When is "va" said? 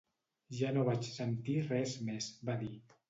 2.51-2.57